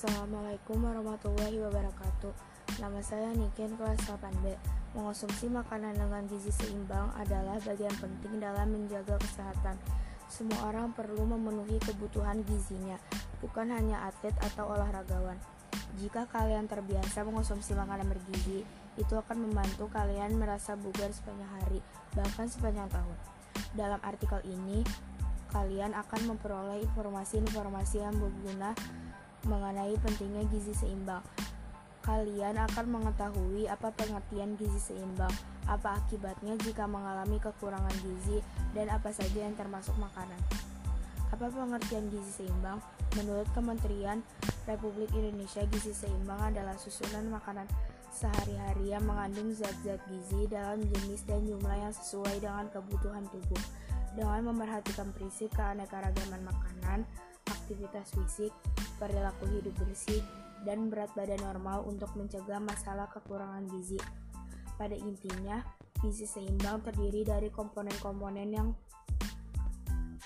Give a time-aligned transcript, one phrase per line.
[0.00, 2.32] Assalamualaikum warahmatullahi wabarakatuh.
[2.80, 4.56] Nama saya Niken kelas 8B
[4.96, 9.76] Mengonsumsi makanan dengan gizi seimbang adalah bagian penting dalam menjaga kesehatan.
[10.24, 12.96] Semua orang perlu memenuhi kebutuhan gizinya
[13.44, 15.36] Bukan hanya atlet atau olahragawan.
[16.00, 18.64] Jika kalian terbiasa mengonsumsi makanan bergizi
[18.96, 21.84] Itu akan membantu kalian merasa bugar sepanjang hari
[22.16, 23.16] Bahkan sepanjang tahun.
[23.76, 24.80] Dalam artikel ini
[25.52, 28.72] kalian akan memperoleh informasi-informasi yang berguna
[29.46, 31.22] mengenai pentingnya gizi seimbang.
[32.00, 35.32] Kalian akan mengetahui apa pengertian gizi seimbang,
[35.68, 38.40] apa akibatnya jika mengalami kekurangan gizi,
[38.72, 40.40] dan apa saja yang termasuk makanan.
[41.30, 42.80] Apa pengertian gizi seimbang?
[43.14, 44.24] Menurut Kementerian
[44.66, 47.68] Republik Indonesia, gizi seimbang adalah susunan makanan
[48.10, 53.62] sehari-hari yang mengandung zat-zat gizi dalam jenis dan jumlah yang sesuai dengan kebutuhan tubuh.
[54.18, 57.06] Dengan memerhatikan prinsip keanekaragaman makanan,
[57.70, 58.50] aktivitas fisik,
[58.98, 60.18] perilaku hidup bersih,
[60.66, 63.94] dan berat badan normal untuk mencegah masalah kekurangan gizi.
[64.74, 65.62] Pada intinya,
[66.02, 68.74] gizi seimbang terdiri dari komponen-komponen yang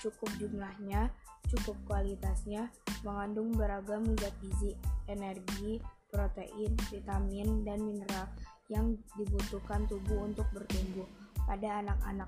[0.01, 1.13] cukup jumlahnya,
[1.53, 2.73] cukup kualitasnya,
[3.05, 4.73] mengandung beragam zat gizi,
[5.05, 5.77] energi,
[6.09, 8.25] protein, vitamin, dan mineral
[8.73, 11.05] yang dibutuhkan tubuh untuk bertumbuh
[11.45, 12.25] pada anak-anak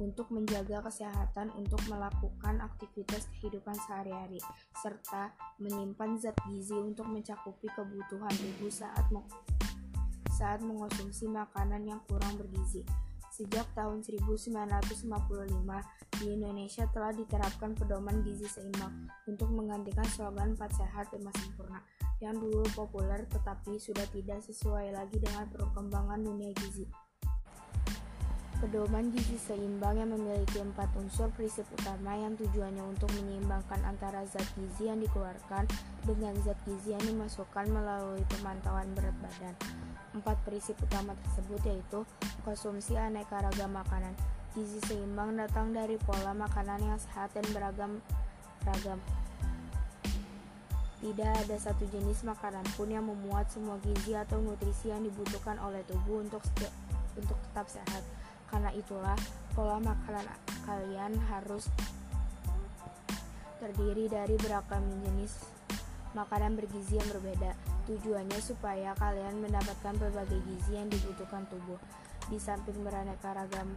[0.00, 4.40] untuk menjaga kesehatan untuk melakukan aktivitas kehidupan sehari-hari
[4.80, 9.04] serta menyimpan zat gizi untuk mencakupi kebutuhan tubuh saat
[10.32, 12.82] saat mengonsumsi makanan yang kurang bergizi.
[13.32, 15.00] Sejak tahun 1955,
[16.20, 21.80] di Indonesia telah diterapkan pedoman gizi seimbang untuk menggantikan slogan 4 sehat 5 sempurna
[22.20, 26.84] yang dulu populer tetapi sudah tidak sesuai lagi dengan perkembangan dunia gizi.
[28.62, 34.46] Pedoman gizi seimbang yang memiliki empat unsur prinsip utama yang tujuannya untuk menyeimbangkan antara zat
[34.54, 35.66] gizi yang dikeluarkan
[36.06, 39.58] dengan zat gizi yang dimasukkan melalui pemantauan berat badan.
[40.14, 42.06] Empat prinsip utama tersebut yaitu
[42.46, 44.14] konsumsi aneka ragam makanan.
[44.54, 47.98] Gizi seimbang datang dari pola makanan yang sehat dan beragam
[48.62, 49.02] ragam.
[51.02, 55.82] Tidak ada satu jenis makanan pun yang memuat semua gizi atau nutrisi yang dibutuhkan oleh
[55.90, 56.46] tubuh untuk
[57.18, 58.21] untuk tetap sehat.
[58.52, 59.16] Karena itulah,
[59.56, 60.28] pola makanan
[60.68, 61.72] kalian harus
[63.56, 65.40] terdiri dari beragam jenis
[66.12, 67.56] makanan bergizi yang berbeda.
[67.88, 71.80] Tujuannya supaya kalian mendapatkan berbagai gizi yang dibutuhkan tubuh.
[72.28, 73.74] Di samping beraneka ragam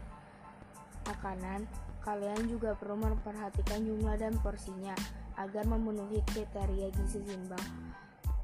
[1.07, 1.65] makanan,
[2.05, 4.93] kalian juga perlu memperhatikan jumlah dan porsinya
[5.39, 7.65] agar memenuhi kriteria gizi seimbang.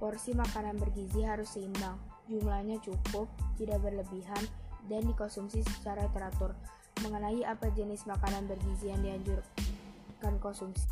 [0.01, 1.93] Porsi makanan bergizi harus seimbang,
[2.25, 3.29] jumlahnya cukup,
[3.61, 4.43] tidak berlebihan,
[4.87, 6.55] dan dikonsumsi secara teratur.
[7.01, 10.85] Mengenai apa jenis makanan bergizi yang dianjurkan konsumsi.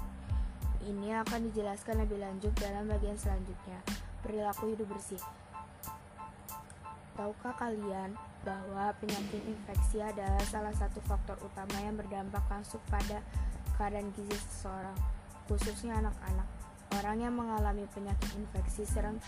[0.86, 3.80] Ini akan dijelaskan lebih lanjut dalam bagian selanjutnya.
[4.26, 5.22] Perilaku hidup bersih.
[7.20, 8.16] Tahukah kalian
[8.48, 13.20] bahwa penyakit infeksi adalah salah satu faktor utama yang berdampak langsung pada
[13.76, 14.96] keadaan gizi seseorang,
[15.52, 16.59] khususnya anak-anak.
[16.98, 19.22] Orang yang mengalami penyakit infeksi sering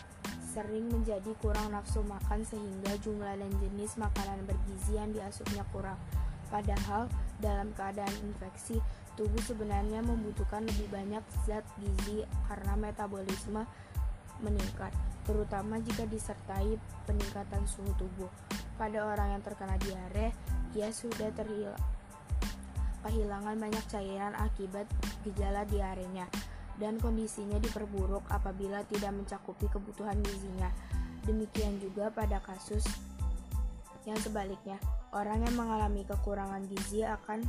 [0.51, 5.95] sering menjadi kurang nafsu makan sehingga jumlah dan jenis makanan bergizi yang diasupnya kurang.
[6.51, 7.07] Padahal
[7.39, 8.83] dalam keadaan infeksi,
[9.16, 13.63] tubuh sebenarnya membutuhkan lebih banyak zat gizi karena metabolisme
[14.43, 14.91] meningkat,
[15.23, 16.75] terutama jika disertai
[17.07, 18.28] peningkatan suhu tubuh.
[18.75, 20.35] Pada orang yang terkena diare,
[20.75, 21.79] ia sudah terhilang
[23.01, 24.85] kehilangan banyak cairan akibat
[25.25, 26.29] gejala diarenya
[26.78, 30.70] dan kondisinya diperburuk apabila tidak mencakupi kebutuhan gizinya.
[31.28, 32.86] Demikian juga pada kasus
[34.09, 34.82] yang sebaliknya,
[35.14, 37.46] orang yang mengalami kekurangan gizi akan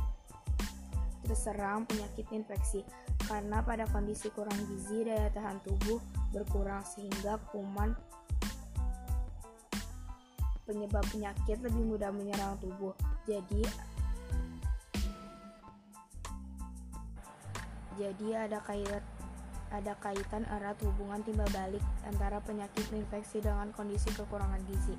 [1.25, 2.83] terserang penyakit infeksi
[3.25, 5.97] karena pada kondisi kurang gizi daya tahan tubuh
[6.35, 7.95] berkurang sehingga kuman
[10.67, 12.91] penyebab penyakit lebih mudah menyerang tubuh.
[13.23, 13.63] Jadi
[17.93, 19.03] jadi ada kaitan
[19.73, 24.93] ada kaitan erat hubungan timbal balik antara penyakit infeksi dengan kondisi kekurangan gizi.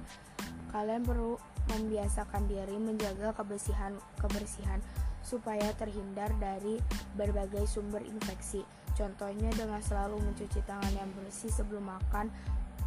[0.74, 1.38] Kalian perlu
[1.70, 4.82] membiasakan diri menjaga kebersihan kebersihan
[5.24, 6.82] supaya terhindar dari
[7.14, 8.66] berbagai sumber infeksi.
[8.98, 12.28] Contohnya dengan selalu mencuci tangan yang bersih sebelum makan,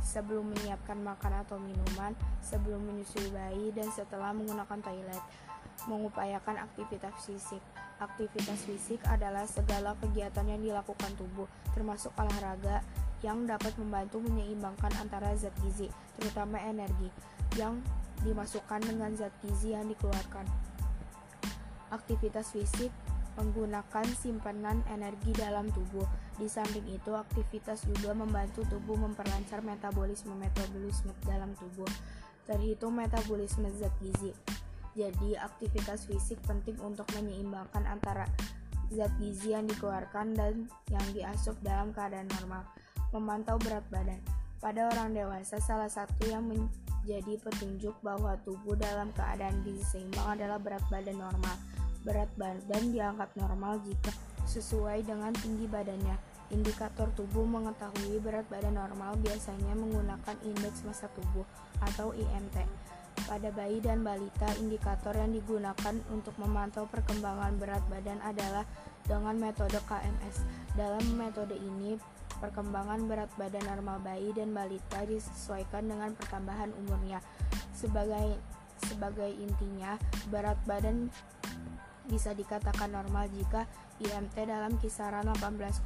[0.04, 5.24] sebelum menyiapkan makan atau minuman, sebelum menyusui bayi, dan setelah menggunakan toilet.
[5.90, 7.64] Mengupayakan aktivitas fisik.
[7.98, 12.86] Aktivitas fisik adalah segala kegiatan yang dilakukan tubuh, termasuk olahraga,
[13.26, 17.10] yang dapat membantu menyeimbangkan antara zat gizi, terutama energi,
[17.58, 17.82] yang
[18.22, 20.46] dimasukkan dengan zat gizi yang dikeluarkan.
[21.90, 22.94] Aktivitas fisik
[23.38, 26.06] menggunakan simpanan energi dalam tubuh.
[26.38, 31.90] Di samping itu, aktivitas juga membantu tubuh memperlancar metabolisme-metabolisme dalam tubuh,
[32.46, 34.34] terhitung metabolisme zat gizi.
[34.98, 38.26] Jadi, aktivitas fisik penting untuk menyeimbangkan antara
[38.90, 42.66] zat gizi yang dikeluarkan dan yang diasup dalam keadaan normal.
[43.14, 44.18] Memantau berat badan.
[44.58, 50.58] Pada orang dewasa, salah satu yang menjadi petunjuk bahwa tubuh dalam keadaan gizi seimbang adalah
[50.58, 51.54] berat badan normal
[52.08, 54.16] berat badan dianggap normal jika
[54.48, 56.16] sesuai dengan tinggi badannya.
[56.56, 61.44] Indikator tubuh mengetahui berat badan normal biasanya menggunakan indeks massa tubuh
[61.84, 62.64] atau IMT.
[63.26, 68.62] Pada bayi dan balita, indikator yang digunakan untuk memantau perkembangan berat badan adalah
[69.10, 70.46] dengan metode KMS.
[70.78, 71.98] Dalam metode ini,
[72.38, 77.24] perkembangan berat badan normal bayi dan balita disesuaikan dengan pertambahan umurnya.
[77.74, 78.38] Sebagai
[78.86, 79.98] sebagai intinya,
[80.30, 81.10] berat badan
[82.08, 83.68] bisa dikatakan normal jika
[84.00, 85.82] IMT dalam kisaran 18,5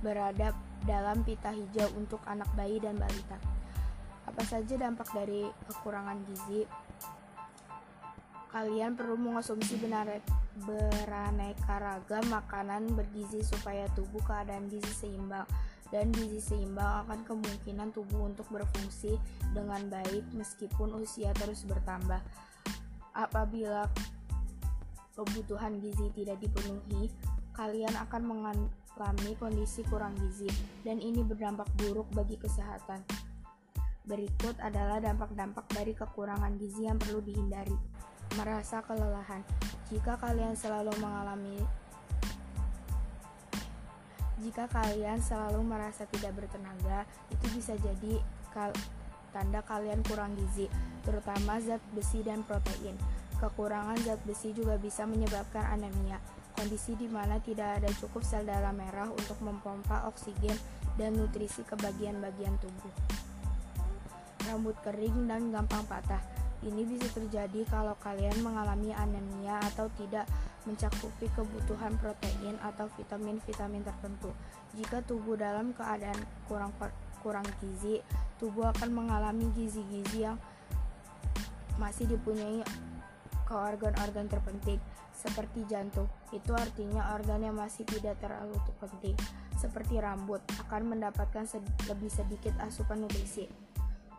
[0.00, 0.54] berada
[0.86, 3.38] dalam pita hijau untuk anak bayi dan balita.
[4.28, 6.62] Apa saja dampak dari kekurangan gizi?
[8.48, 10.08] Kalian perlu mengonsumsi benar
[10.64, 15.44] beraneka ragam makanan bergizi supaya tubuh keadaan gizi seimbang
[15.92, 19.16] dan gizi seimbang akan kemungkinan tubuh untuk berfungsi
[19.52, 22.20] dengan baik meskipun usia terus bertambah.
[23.16, 23.88] Apabila
[25.16, 27.10] kebutuhan gizi tidak dipenuhi,
[27.56, 28.22] kalian akan
[28.98, 30.50] mengalami kondisi kurang gizi
[30.82, 33.06] dan ini berdampak buruk bagi kesehatan.
[34.02, 37.78] Berikut adalah dampak-dampak dari kekurangan gizi yang perlu dihindari.
[38.34, 39.46] Merasa kelelahan.
[39.86, 41.62] Jika kalian selalu mengalami
[44.38, 48.22] jika kalian selalu merasa tidak bertenaga, itu bisa jadi
[48.54, 48.70] kal
[49.34, 50.70] tanda kalian kurang gizi,
[51.02, 52.94] terutama zat besi dan protein.
[53.42, 56.22] Kekurangan zat besi juga bisa menyebabkan anemia,
[56.58, 60.58] kondisi di mana tidak ada cukup sel darah merah untuk memompa oksigen
[60.98, 62.90] dan nutrisi ke bagian-bagian tubuh.
[64.50, 66.18] Rambut kering dan gampang patah.
[66.58, 70.26] Ini bisa terjadi kalau kalian mengalami anemia atau tidak
[70.66, 74.34] mencakupi kebutuhan protein atau vitamin-vitamin tertentu.
[74.74, 76.18] Jika tubuh dalam keadaan
[76.50, 76.74] kurang
[77.22, 78.02] kurang gizi,
[78.42, 80.34] tubuh akan mengalami gizi-gizi yang
[81.78, 82.66] masih dipunyai
[83.46, 84.82] ke organ-organ terpenting
[85.18, 86.06] seperti jantung.
[86.30, 89.18] Itu artinya organ yang masih tidak terlalu penting
[89.58, 90.38] seperti rambut
[90.70, 93.50] akan mendapatkan sed lebih sedikit asupan nutrisi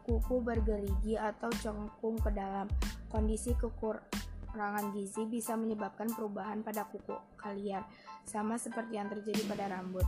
[0.09, 2.65] kuku bergerigi atau cengkung ke dalam.
[3.13, 7.85] Kondisi kekurangan gizi bisa menyebabkan perubahan pada kuku kalian,
[8.25, 10.05] sama seperti yang terjadi pada rambut.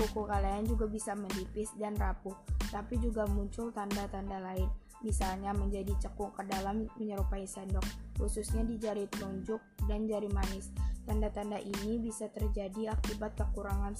[0.00, 2.32] Kuku kalian juga bisa menipis dan rapuh,
[2.72, 4.66] tapi juga muncul tanda-tanda lain,
[5.02, 7.84] misalnya menjadi cekung ke dalam menyerupai sendok,
[8.20, 9.58] khususnya di jari telunjuk
[9.90, 10.70] dan jari manis.
[11.04, 13.96] Tanda-tanda ini bisa terjadi akibat kekurangan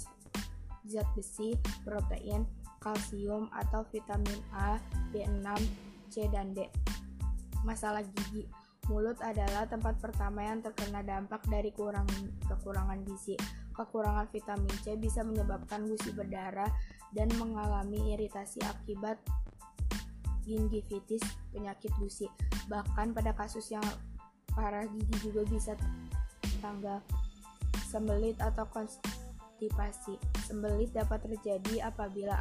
[0.84, 2.44] zat besi, protein,
[2.78, 4.76] kalsium atau vitamin A,
[5.10, 5.48] B6,
[6.12, 6.68] C, dan D.
[7.64, 8.44] Masalah gigi
[8.92, 12.04] Mulut adalah tempat pertama yang terkena dampak dari kurang,
[12.44, 13.32] kekurangan gizi.
[13.72, 16.68] Kekurangan vitamin C bisa menyebabkan gusi berdarah
[17.16, 19.16] dan mengalami iritasi akibat
[20.44, 21.20] gingivitis,
[21.50, 22.28] penyakit gusi.
[22.70, 23.84] Bahkan pada kasus yang
[24.54, 25.72] parah gigi juga bisa
[26.62, 27.02] tanggal
[27.88, 30.16] sembelit atau konstipasi.
[30.46, 32.36] Sembelit dapat terjadi apabila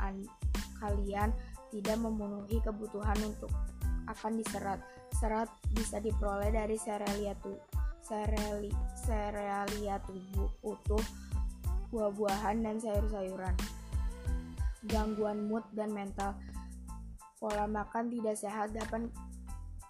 [0.78, 1.34] kalian
[1.74, 3.50] tidak memenuhi kebutuhan untuk
[4.06, 4.84] akan diserat.
[5.18, 7.56] Serat bisa diperoleh dari serealia tu
[8.04, 8.70] sereli,
[9.00, 11.04] serealia tubuh utuh,
[11.90, 13.56] buah-buahan dan sayur-sayuran.
[14.92, 16.36] Gangguan mood dan mental.
[17.44, 19.12] Pola makan tidak sehat dapat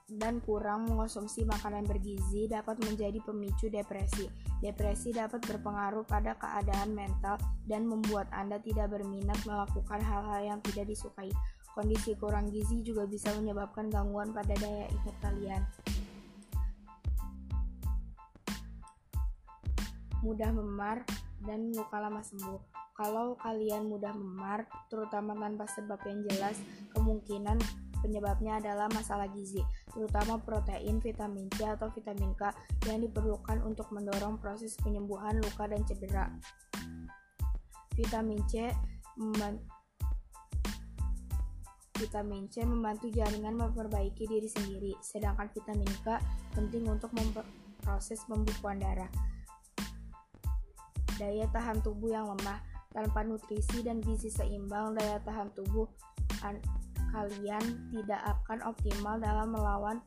[0.10, 4.26] dan kurang mengonsumsi makanan bergizi dapat menjadi pemicu depresi.
[4.58, 7.38] Depresi dapat berpengaruh pada keadaan mental
[7.70, 11.30] dan membuat Anda tidak berminat melakukan hal-hal yang tidak disukai.
[11.78, 15.62] Kondisi kurang gizi juga bisa menyebabkan gangguan pada daya ingat kalian.
[20.26, 21.06] Mudah memar
[21.46, 22.73] dan luka lama sembuh.
[22.94, 26.62] Kalau kalian mudah memar, terutama tanpa sebab yang jelas,
[26.94, 27.58] kemungkinan
[28.04, 29.64] Penyebabnya adalah masalah gizi,
[29.96, 32.52] terutama protein, vitamin C atau vitamin K
[32.92, 36.28] yang diperlukan untuk mendorong proses penyembuhan luka dan cedera.
[37.96, 38.76] Vitamin C
[41.96, 46.20] Vitamin C membantu jaringan memperbaiki diri sendiri, sedangkan vitamin K
[46.60, 49.08] penting untuk memproses pembukuan darah.
[51.16, 55.90] Daya tahan tubuh yang lemah tanpa nutrisi dan gizi seimbang, daya tahan tubuh
[57.14, 59.98] kalian tidak akan optimal dalam melawan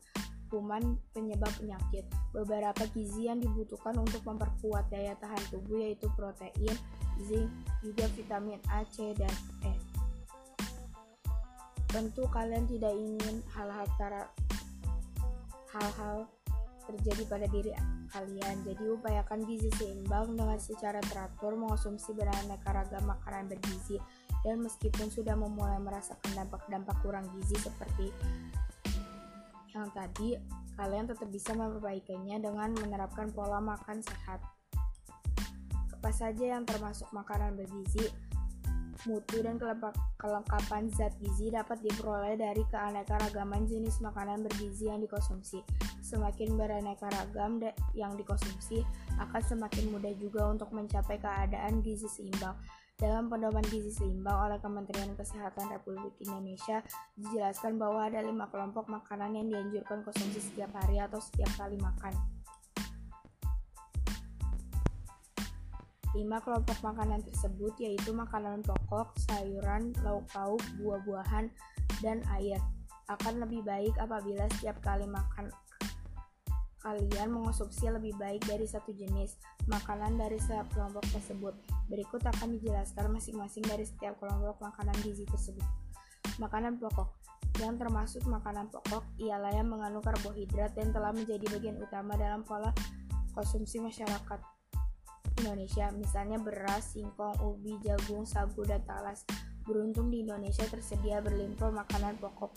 [0.47, 2.07] kuman penyebab penyakit.
[2.31, 6.75] Beberapa gizi yang dibutuhkan untuk memperkuat daya tahan tubuh yaitu protein,
[7.27, 7.51] zinc,
[7.83, 9.31] juga vitamin A, C, dan
[9.67, 9.71] E.
[11.87, 13.87] Tentu kalian tidak ingin hal-hal
[15.71, 16.27] hal-hal
[16.87, 17.71] terjadi pada diri
[18.15, 18.55] kalian.
[18.63, 23.99] Jadi upayakan gizi seimbang dengan secara teratur mengonsumsi beraneka ragam makanan bergizi
[24.47, 28.09] dan meskipun sudah memulai merasakan dampak-dampak kurang gizi seperti
[29.77, 30.33] yang tadi,
[30.73, 34.41] kalian tetap bisa memperbaikinya dengan menerapkan pola makan sehat.
[35.93, 38.09] Apa saja yang termasuk makanan bergizi,
[39.07, 39.55] mutu dan
[40.19, 45.63] kelengkapan zat gizi dapat diperoleh dari keanekaragaman jenis makanan bergizi yang dikonsumsi.
[46.03, 47.63] Semakin beraneka ragam
[47.95, 48.83] yang dikonsumsi,
[49.17, 52.53] akan semakin mudah juga untuk mencapai keadaan gizi seimbang.
[52.97, 56.81] Dalam pedoman gizi seimbang oleh Kementerian Kesehatan Republik Indonesia,
[57.15, 62.36] dijelaskan bahwa ada lima kelompok makanan yang dianjurkan konsumsi setiap hari atau setiap kali makan.
[66.17, 71.53] Lima kelompok makanan tersebut yaitu makanan pokok, sayuran, lauk pauk, buah-buahan,
[72.01, 72.57] dan air.
[73.05, 75.53] Akan lebih baik apabila setiap kali makan
[76.81, 79.35] kalian mengonsumsi lebih baik dari satu jenis
[79.67, 81.53] makanan dari setiap kelompok tersebut.
[81.91, 85.65] Berikut akan dijelaskan masing-masing dari setiap kelompok makanan gizi tersebut.
[86.41, 87.13] Makanan pokok
[87.59, 92.69] yang termasuk makanan pokok ialah yang mengandung karbohidrat dan telah menjadi bagian utama dalam pola
[93.33, 94.56] konsumsi masyarakat
[95.41, 99.23] Indonesia, misalnya beras, singkong, ubi, jagung, sagu, dan talas.
[99.67, 102.55] Beruntung di Indonesia tersedia berlimpah makanan pokok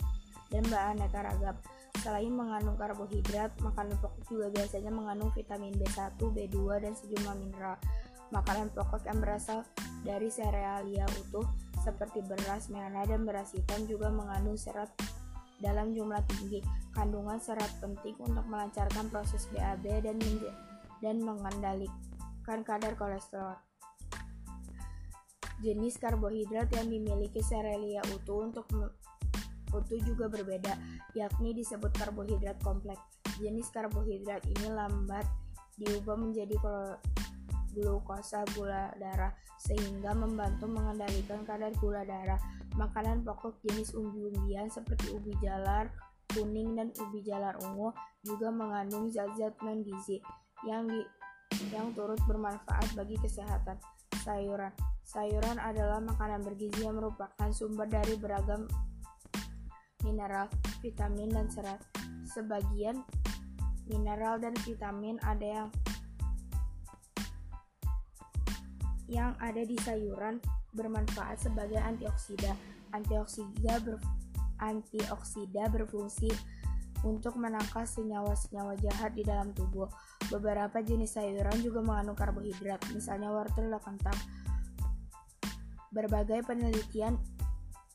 [0.51, 1.55] dan bahan aneka ragam.
[2.01, 7.77] Selain mengandung karbohidrat, makanan pokok juga biasanya mengandung vitamin B1, B2, dan sejumlah mineral.
[8.31, 9.67] Makanan pokok yang berasal
[10.07, 11.45] dari serealia utuh
[11.83, 14.87] seperti beras merah dan beras hitam juga mengandung serat
[15.59, 16.63] dalam jumlah tinggi.
[16.95, 20.17] Kandungan serat penting untuk melancarkan proses BAB dan
[21.01, 21.97] dan mengendalikan
[22.59, 23.55] kadar kolesterol.
[25.63, 28.67] Jenis karbohidrat yang dimiliki serealia utuh untuk
[29.71, 30.75] utuh juga berbeda,
[31.15, 32.99] yakni disebut karbohidrat kompleks.
[33.39, 35.23] Jenis karbohidrat ini lambat
[35.79, 36.59] diubah menjadi
[37.71, 42.37] glukosa gula darah sehingga membantu mengendalikan kadar gula darah.
[42.75, 45.87] Makanan pokok jenis umbi-umbian seperti ubi jalar
[46.31, 47.91] kuning dan ubi jalar ungu
[48.23, 50.23] juga mengandung zat-zat non-gizi
[50.63, 51.03] yang di,
[51.71, 53.77] yang turut bermanfaat bagi kesehatan.
[54.21, 54.71] Sayuran
[55.11, 58.63] Sayuran adalah makanan bergizi yang merupakan sumber dari beragam
[60.07, 60.47] mineral,
[60.79, 61.83] vitamin, dan serat.
[62.31, 63.03] Sebagian
[63.91, 65.69] mineral dan vitamin ada yang
[69.11, 70.39] yang ada di sayuran
[70.71, 72.55] bermanfaat sebagai antioksida.
[72.95, 73.99] Antioksida ber,
[74.63, 76.31] antioksida berfungsi
[77.03, 79.91] untuk menangkal senyawa-senyawa jahat di dalam tubuh.
[80.31, 84.17] Beberapa jenis sayuran juga mengandung karbohidrat, misalnya wortel dan kentang.
[85.91, 87.19] Berbagai penelitian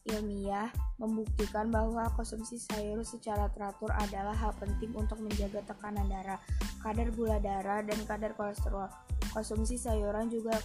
[0.07, 0.71] ilmiah
[1.03, 6.39] membuktikan bahwa konsumsi sayur secara teratur adalah hal penting untuk menjaga tekanan darah,
[6.81, 8.87] kadar gula darah, dan kadar kolesterol.
[9.35, 10.57] Konsumsi sayuran juga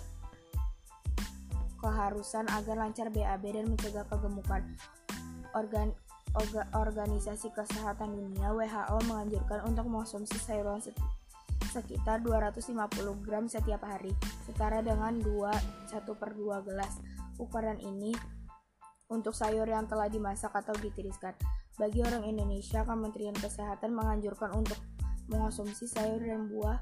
[1.82, 4.62] keharusan agar lancar BAB dan mencegah kegemukan.
[5.58, 5.92] Organ,
[6.38, 10.80] orga, Organisasi Kesehatan Dunia WHO menganjurkan untuk mengonsumsi sayuran
[11.72, 12.76] sekitar 250
[13.24, 14.12] gram setiap hari,
[14.44, 15.32] setara dengan 2
[15.96, 17.00] 1 per 2 gelas.
[17.40, 18.12] Ukuran ini
[19.08, 21.36] untuk sayur yang telah dimasak atau ditiriskan.
[21.80, 24.80] Bagi orang Indonesia, Kementerian Kesehatan menganjurkan untuk
[25.32, 26.80] mengonsumsi sayur dan buah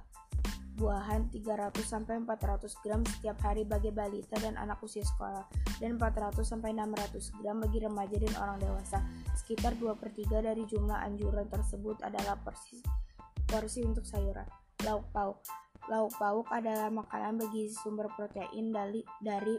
[0.80, 5.44] buahan 300 sampai 400 gram setiap hari bagi balita dan anak usia sekolah
[5.84, 9.04] dan 400 sampai 600 gram bagi remaja dan orang dewasa.
[9.36, 12.80] Sekitar 2 per 3 dari jumlah anjuran tersebut adalah porsi,
[13.44, 14.48] porsi untuk sayuran.
[14.88, 15.38] Lauk pauk
[15.90, 19.58] Lauk pauk adalah makanan bagi sumber protein dari, dari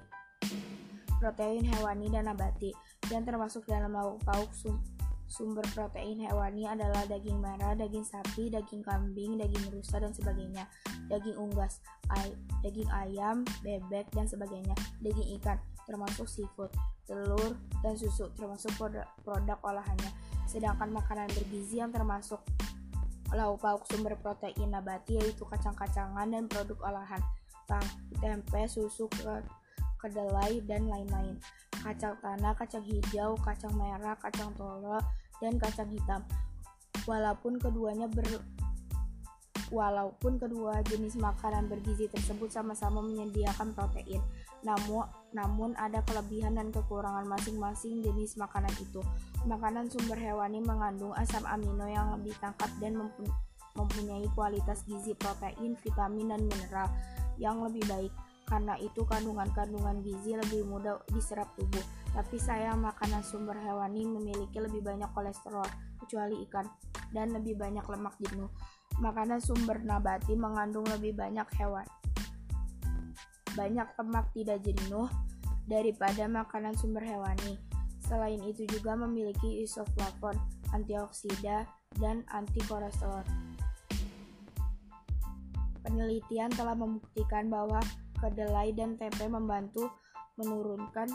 [1.18, 2.70] protein hewani dan nabati.
[3.10, 4.78] Yang termasuk dalam lauk pauk sum
[5.30, 10.66] sumber protein hewani adalah daging merah, daging sapi, daging kambing, daging rusa dan sebagainya,
[11.06, 11.78] daging unggas,
[12.18, 12.34] ay
[12.66, 16.70] daging ayam, bebek dan sebagainya, daging ikan termasuk seafood,
[17.06, 20.10] telur dan susu termasuk produk, produk olahannya.
[20.50, 22.42] Sedangkan makanan bergizi yang termasuk
[23.30, 27.22] lauk pauk sumber protein nabati yaitu kacang-kacangan dan produk olahan,
[28.18, 29.06] tempe, susu,
[30.00, 31.38] kedelai, dan lain-lain.
[31.80, 34.98] Kacang tanah, kacang hijau, kacang merah, kacang tolo,
[35.38, 36.20] dan kacang hitam.
[37.08, 38.26] Walaupun keduanya ber
[39.70, 44.18] Walaupun kedua jenis makanan bergizi tersebut sama-sama menyediakan protein,
[44.66, 48.98] namun namun ada kelebihan dan kekurangan masing-masing jenis makanan itu.
[49.46, 52.98] Makanan sumber hewani mengandung asam amino yang lebih tangkap dan
[53.78, 56.88] mempunyai kualitas gizi protein, vitamin, dan mineral
[57.38, 58.12] yang lebih baik.
[58.50, 61.82] Karena itu kandungan-kandungan gizi lebih mudah diserap tubuh.
[62.10, 65.66] Tapi sayang makanan sumber hewani memiliki lebih banyak kolesterol,
[66.02, 66.66] kecuali ikan,
[67.14, 68.50] dan lebih banyak lemak jenuh.
[68.98, 71.86] Makanan sumber nabati mengandung lebih banyak hewan
[73.54, 75.08] banyak lemak tidak jenuh
[75.70, 77.58] daripada makanan sumber hewani.
[78.02, 80.34] Selain itu juga memiliki isoflavon,
[80.74, 81.68] antioksida,
[82.02, 83.22] dan anti kolesterol.
[85.86, 87.78] Penelitian telah membuktikan bahwa
[88.18, 89.88] kedelai dan tempe membantu
[90.36, 91.08] menurunkan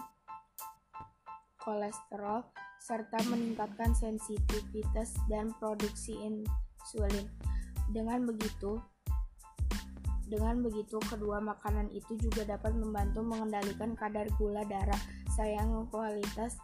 [1.61, 2.45] kolesterol
[2.81, 7.25] serta meningkatkan sensitivitas dan produksi insulin.
[7.89, 8.77] Dengan begitu,
[10.25, 14.97] dengan begitu, kedua makanan itu juga dapat membantu mengendalikan kadar gula darah.
[15.37, 16.57] Sayang kualitas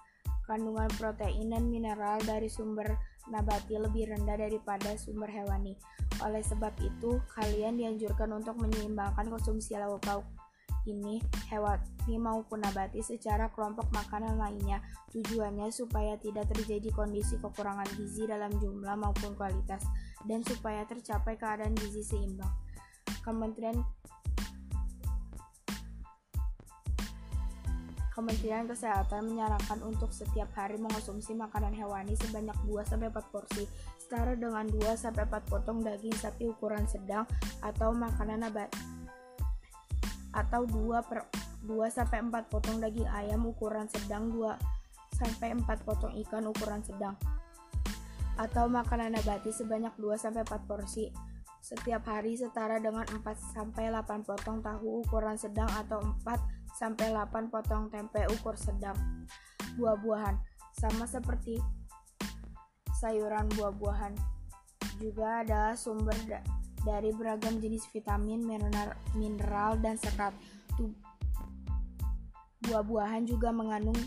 [0.50, 2.98] kandungan protein dan mineral dari sumber
[3.30, 5.78] nabati lebih rendah daripada sumber hewani.
[6.26, 10.26] Oleh sebab itu, kalian dianjurkan untuk menyeimbangkan konsumsi lauk pauk
[10.90, 11.22] ini
[11.54, 14.82] hewani maupun nabati secara kelompok makanan lainnya.
[15.14, 19.86] Tujuannya supaya tidak terjadi kondisi kekurangan gizi dalam jumlah maupun kualitas
[20.26, 22.50] dan supaya tercapai keadaan gizi seimbang.
[23.22, 23.78] Kementerian
[28.12, 33.64] Kementerian Kesehatan menyarankan untuk setiap hari mengonsumsi makanan hewani sebanyak 2-4 porsi,
[33.96, 35.16] setara dengan 2-4
[35.48, 37.24] potong daging sapi ukuran sedang
[37.64, 38.78] atau makanan nabati
[40.36, 41.28] atau 2 per
[41.64, 44.48] 2 4 potong daging ayam ukuran sedang 2
[45.24, 47.16] 4 potong ikan ukuran sedang
[48.40, 51.12] atau makanan nabati sebanyak 2 4 porsi
[51.62, 53.22] setiap hari setara dengan 4
[53.54, 58.98] sampai 8 potong tahu ukuran sedang atau 4 sampai 8 potong tempe ukur sedang.
[59.78, 60.36] Buah-buahan
[60.74, 61.62] sama seperti
[62.98, 64.14] sayuran buah-buahan
[64.98, 66.42] juga adalah sumber da
[66.82, 68.42] dari beragam jenis vitamin,
[69.14, 70.34] mineral, dan serat.
[72.66, 73.98] Buah-buahan juga mengandung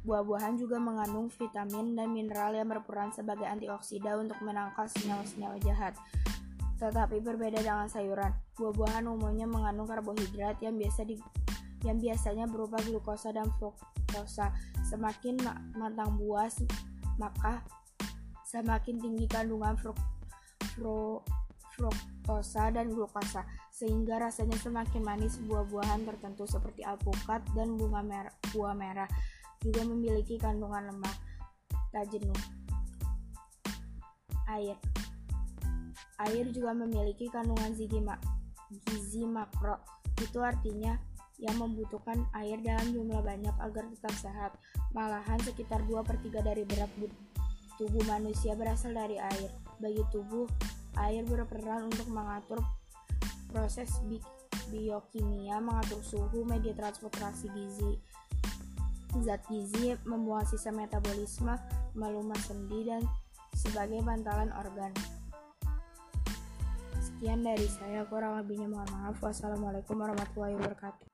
[0.00, 5.92] Buah-buahan juga mengandung vitamin dan mineral yang berperan sebagai antioksida untuk menangkal senyawa-senyawa jahat.
[6.80, 11.20] Tetapi berbeda dengan sayuran, buah-buahan umumnya mengandung karbohidrat yang biasa di,
[11.84, 14.48] yang biasanya berupa glukosa dan fruktosa.
[14.88, 15.36] Semakin
[15.76, 16.48] matang buah,
[17.20, 17.60] maka
[18.48, 20.00] semakin tinggi kandungan fruk,
[20.72, 21.28] fruk,
[21.76, 25.36] fruktosa dan glukosa, sehingga rasanya semakin manis.
[25.44, 29.08] Buah-buahan tertentu seperti alpukat dan bunga merah, buah merah
[29.60, 31.16] juga memiliki kandungan lemak
[31.90, 32.40] tak jenuh.
[34.50, 34.76] Air
[36.20, 38.20] Air juga memiliki kandungan gizi, mak
[38.92, 39.80] gizi makro.
[40.20, 41.00] Itu artinya
[41.40, 44.52] yang membutuhkan air dalam jumlah banyak agar tetap sehat.
[44.92, 46.92] Malahan sekitar 2 per 3 dari berat
[47.80, 49.48] tubuh manusia berasal dari air.
[49.80, 50.44] Bagi tubuh,
[51.00, 52.60] air berperan untuk mengatur
[53.48, 54.20] proses bi
[54.68, 57.96] biokimia, mengatur suhu, media transportasi gizi,
[59.18, 61.58] Zat gizi membuat sisa metabolisme,
[61.98, 63.02] melumat sendi, dan
[63.58, 64.94] sebagai bantalan organ.
[67.02, 69.18] Sekian dari saya, kurang lebihnya mohon maaf.
[69.18, 71.09] Wassalamualaikum warahmatullahi wabarakatuh.